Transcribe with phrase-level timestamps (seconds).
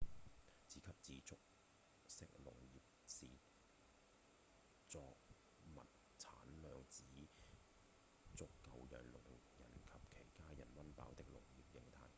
[0.67, 1.37] 自給自足
[2.07, 3.27] 式農業是
[4.89, 4.99] 作
[5.75, 5.79] 物
[6.17, 6.27] 產
[6.63, 7.03] 量只
[8.35, 9.17] 足夠讓農
[9.57, 12.09] 人和其家人溫飽的農業型態